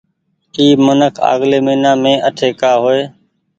اي 0.57 0.67
منک 0.85 1.15
آگلي 1.31 1.59
مهينآ 1.65 1.91
مين 2.03 2.19
اٺي 2.27 2.49
ڪآ 2.59 2.71
هو 2.81 2.89
ئي۔ 2.95 3.03